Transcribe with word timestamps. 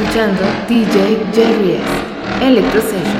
Escuchando 0.00 0.42
DJ 0.66 1.26
Jerry 1.32 1.72
S. 1.74 2.46
Electro 2.46 2.80
Sessions. 2.80 3.19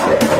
To 0.00 0.39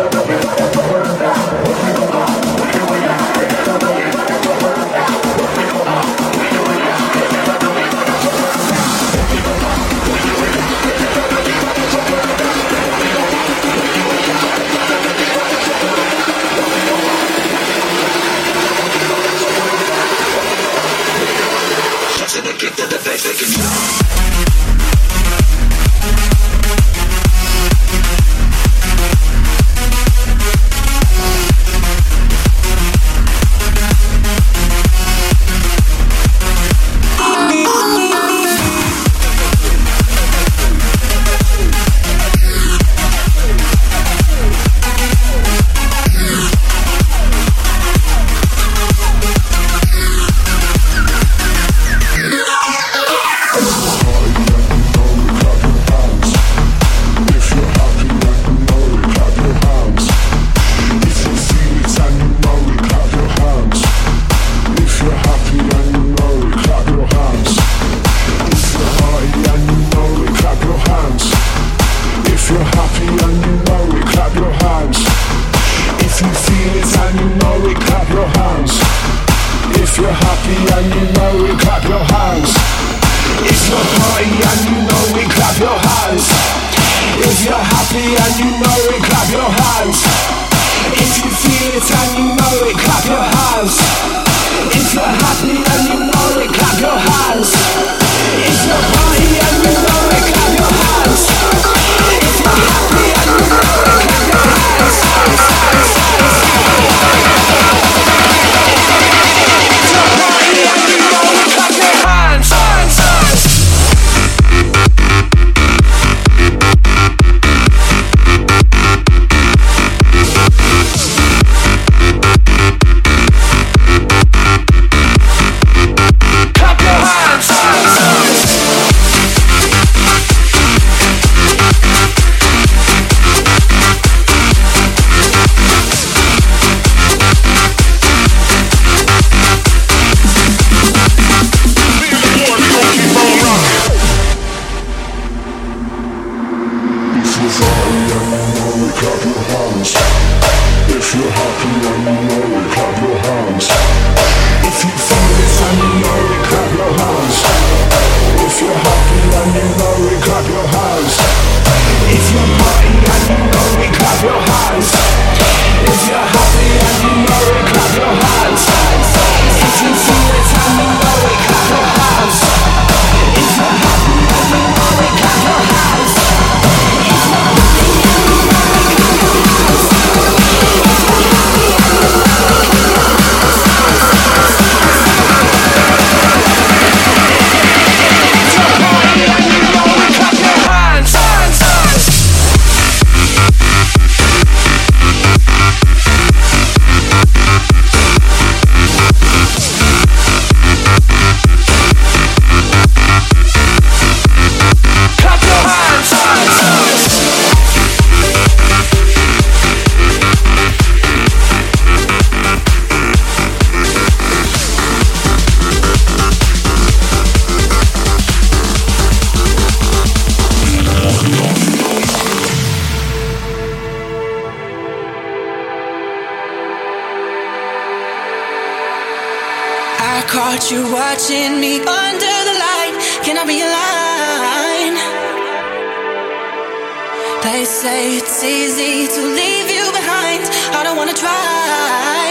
say 237.80 238.18
it's 238.18 238.44
easy 238.44 239.08
to 239.08 239.22
leave 239.40 239.70
you 239.76 239.84
behind. 239.98 240.44
I 240.76 240.82
don't 240.84 240.98
wanna 240.98 241.16
try. 241.16 242.28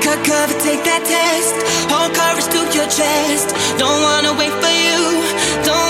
Cut 0.00 0.18
cover, 0.24 0.56
take 0.64 0.82
that 0.88 1.02
test. 1.04 1.56
Hold 1.92 2.14
courage 2.16 2.48
to 2.54 2.60
your 2.78 2.88
chest. 2.88 3.52
Don't 3.76 4.00
wanna 4.08 4.32
wait 4.40 4.54
for 4.62 4.74
you. 4.86 5.00
Don't 5.68 5.83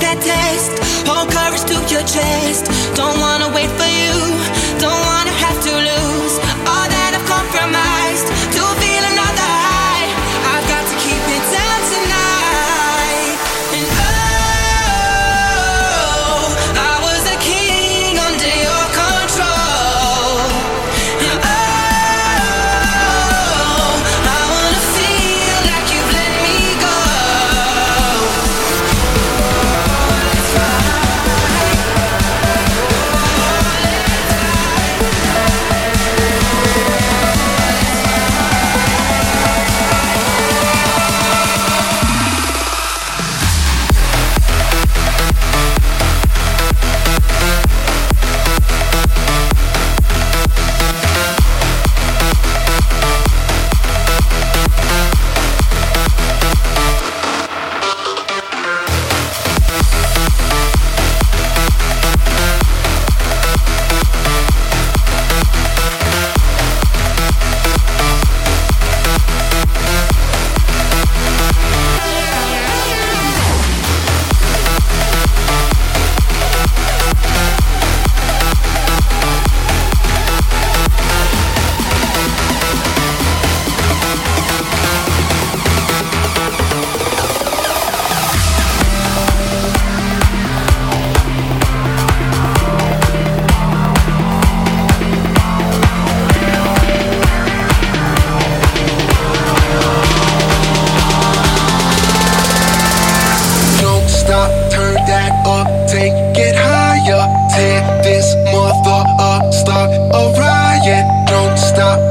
that 0.00 0.18
test. 0.20 0.72
Hold 1.06 1.30
courage 1.30 1.64
to 1.70 1.76
your 1.92 2.04
chest. 2.04 2.66
Don't 2.96 3.18
wanna 3.20 3.48
wait 3.54 3.70
for 3.78 3.88
you. 3.88 4.16
Don't 4.80 5.00
wanna 5.06 5.19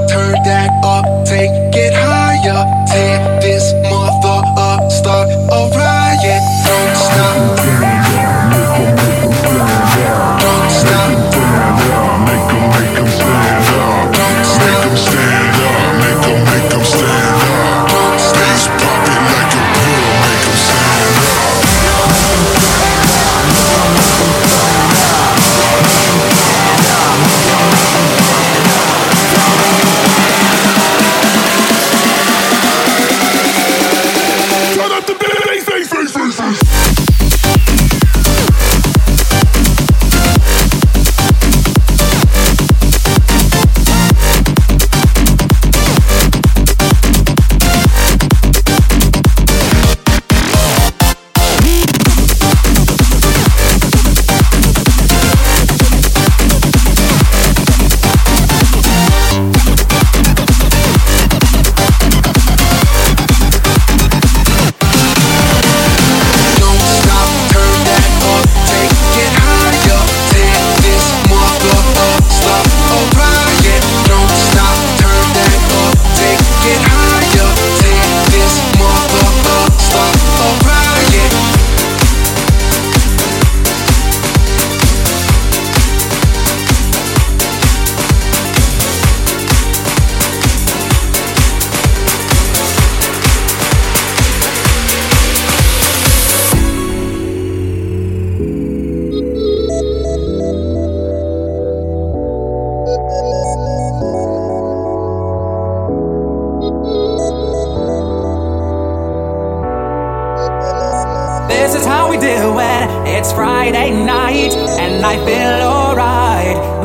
turn 0.10 0.34
that 0.44 0.70
up, 0.84 1.06
take 1.25 1.69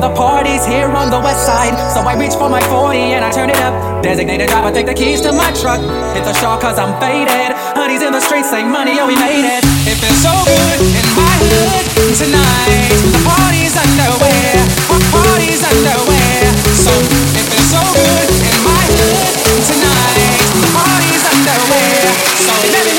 The 0.04 0.12
party's 0.12 0.68
here 0.68 0.92
on 0.92 1.08
the 1.08 1.16
west 1.16 1.48
side, 1.48 1.72
so 1.88 2.04
I 2.04 2.12
reach 2.12 2.36
for 2.36 2.52
my 2.52 2.60
40 2.68 3.16
and 3.16 3.24
I 3.24 3.32
turn 3.32 3.48
it 3.48 3.56
up. 3.64 3.72
Designated 4.04 4.52
driver, 4.52 4.68
take 4.68 4.84
the 4.84 4.92
keys 4.92 5.24
to 5.24 5.32
my 5.32 5.48
truck. 5.56 5.80
Hit 6.12 6.28
the 6.28 6.36
shore 6.36 6.60
cause 6.60 6.76
I'm 6.76 6.92
faded. 7.00 7.56
Honey's 7.72 8.04
in 8.04 8.12
the 8.12 8.20
streets, 8.20 8.52
say 8.52 8.68
money, 8.68 9.00
oh, 9.00 9.08
we 9.08 9.16
made 9.16 9.48
it. 9.48 9.64
It 9.88 9.96
feels 9.96 10.20
so 10.20 10.36
good 10.44 10.78
in 10.92 11.08
my 11.16 11.36
hood 11.48 11.88
tonight. 12.20 13.00
The 13.16 13.22
party's 13.24 13.72
underway, 13.80 14.60
party's 15.08 15.64
underway. 15.64 16.52
So 16.84 16.92
it 17.40 17.44
feels 17.48 17.72
so 17.72 17.80
good 17.96 18.28
in 18.28 18.56
my 18.60 18.84
hood 18.84 19.32
tonight. 19.72 20.36
The 20.52 20.68
party's 20.68 21.24
underway. 21.32 22.12
So 22.44 22.52
let 22.76 22.84
me 22.84 22.93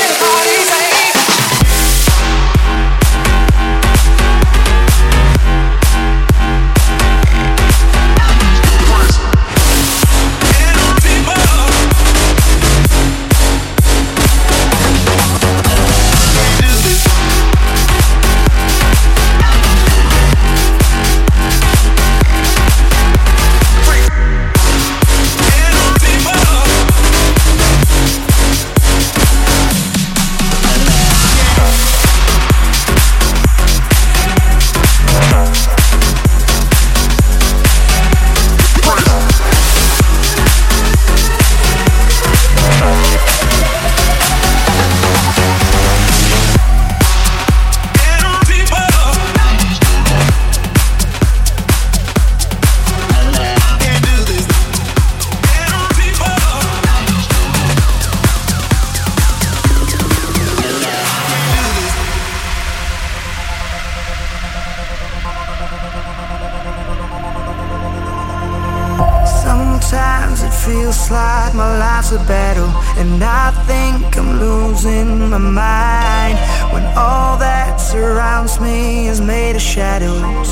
life's 72.11 72.23
a 72.23 72.27
battle, 72.27 72.69
and 72.97 73.23
I 73.23 73.51
think 73.65 74.17
I'm 74.17 74.39
losing 74.39 75.29
my 75.29 75.37
mind 75.37 76.37
when 76.73 76.83
all 76.97 77.37
that 77.37 77.77
surrounds 77.77 78.59
me 78.59 79.07
is 79.07 79.21
made 79.21 79.55
of 79.55 79.61
shadows. 79.61 80.44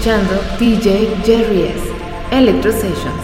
Escuchando 0.00 0.40
DJ 0.58 1.14
Jerry 1.24 1.68
S. 1.68 1.82
Electro 2.32 2.72
Sessions. 2.72 3.22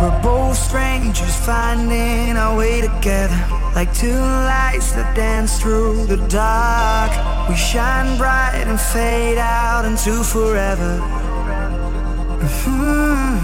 We're 0.00 0.20
both 0.22 0.56
strangers 0.56 1.34
finding 1.46 2.36
our 2.36 2.58
way 2.58 2.82
together. 2.82 3.34
Like 3.74 3.92
two 3.94 4.12
lights 4.12 4.92
that 4.92 5.16
dance 5.16 5.58
through 5.58 6.04
the 6.04 6.18
dark. 6.28 7.10
We 7.48 7.56
shine 7.56 8.18
bright 8.18 8.66
and 8.66 8.78
fade 8.78 9.38
out 9.38 9.86
into 9.86 10.22
forever. 10.22 11.00
Mhm. 12.42 13.40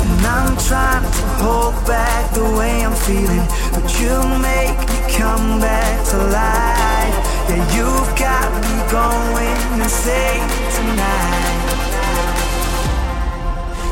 And 0.00 0.26
I'm 0.26 0.56
trying 0.56 1.04
to 1.04 1.24
hold 1.44 1.74
back 1.86 2.32
the 2.32 2.44
way 2.58 2.82
I'm 2.86 2.96
feeling. 3.06 3.46
But 3.74 3.86
you 4.00 4.16
make 4.40 4.78
me 4.88 4.96
come 5.18 5.60
back 5.60 6.04
to 6.10 6.16
life. 6.16 7.16
Yeah, 7.48 7.76
you've 7.76 8.12
got 8.16 8.48
me 8.62 8.74
going 8.90 9.80
insane 9.82 10.67
tonight. 10.78 11.58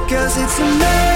Cause 0.09 0.37
it's 0.38 0.59
a 0.61 1.15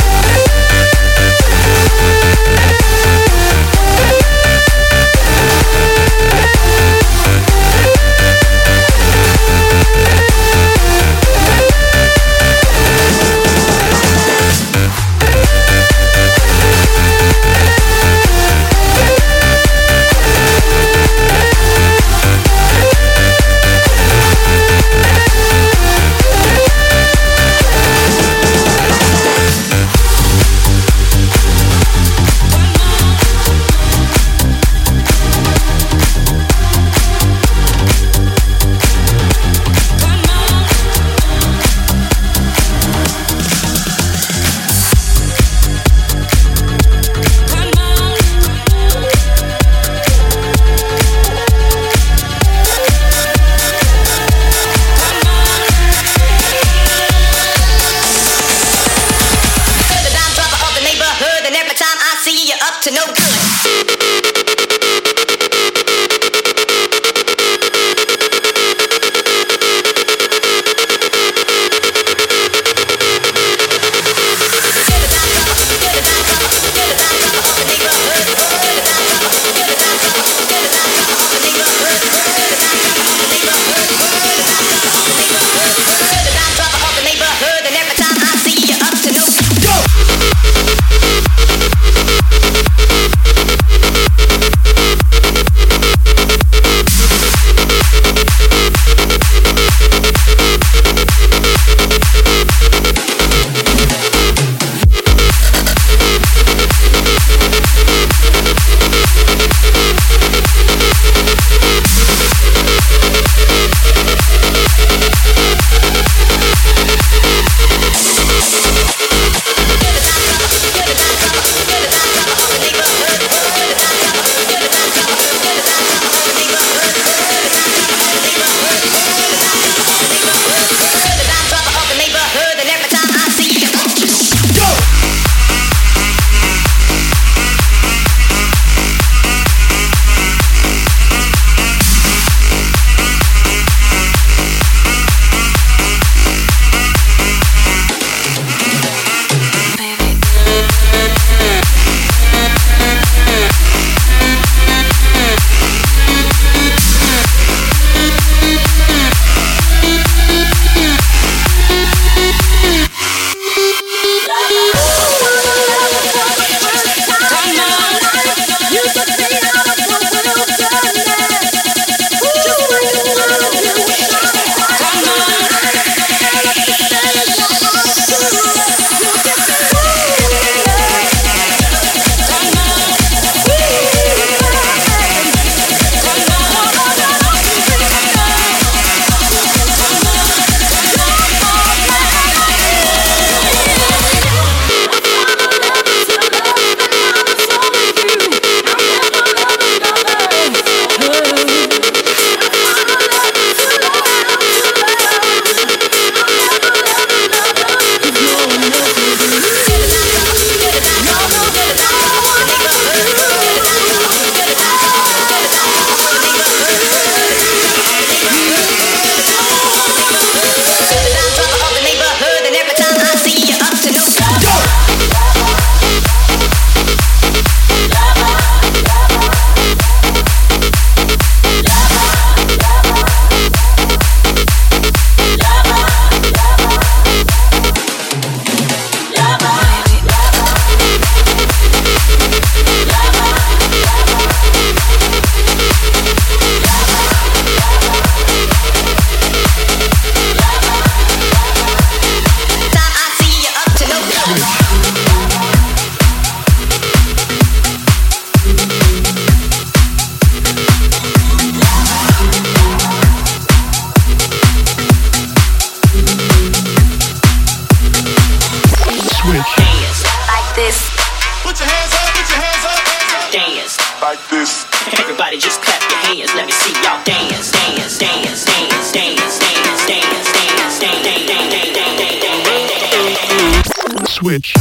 Switch. 284.21 284.53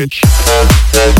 Switch. 0.00 1.19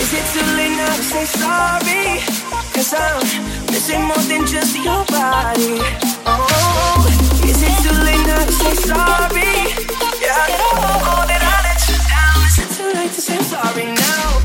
is 0.00 0.12
it 0.12 0.24
too 0.32 0.46
late 0.56 0.76
now 0.76 0.94
to 0.96 1.02
say 1.02 1.24
sorry? 1.24 2.20
Cause 2.74 2.92
I'm 2.94 3.20
missing 3.72 4.02
more 4.02 4.24
than 4.30 4.46
just 4.46 4.76
your 4.76 5.04
body. 5.06 5.80
Oh, 6.26 7.06
is 7.44 7.62
it 7.62 7.74
too 7.82 7.96
late 8.04 8.26
now 8.26 8.44
to 8.44 8.52
say 8.52 8.74
sorry? 8.74 9.52
Yeah, 10.20 10.36
I 10.36 10.48
know 10.60 11.26
that 11.30 11.42
I 11.42 11.56
let 11.66 11.80
you 11.88 11.96
down. 12.10 12.38
Is 12.46 12.58
it 12.62 12.70
too 12.76 12.90
late 12.98 13.12
to 13.12 13.20
say 13.20 13.38
sorry 13.42 13.86
now? 13.86 14.35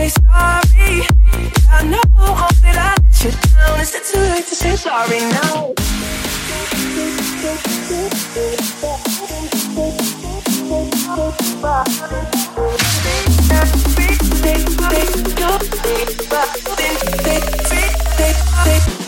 say 0.00 0.08
sorry. 0.08 1.04
I 1.70 1.84
know 1.84 2.00
all 2.18 2.48
that 2.62 2.76
I 2.78 2.94
let 3.02 3.24
you 3.24 3.30
down. 3.30 3.80
Is 3.80 3.94
it 3.94 4.04
too 4.10 4.20
late 4.20 4.46
to 4.46 4.54
say 4.54 4.76
sorry 4.76 5.20
now? 5.20 5.74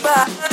Bye. 0.03 0.52